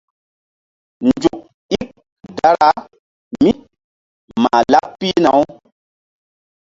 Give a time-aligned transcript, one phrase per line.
[1.07, 1.41] Nzuk
[1.81, 1.89] ík
[2.37, 2.69] dara
[3.41, 3.49] mí
[4.41, 5.41] mah laɓ pihna-u.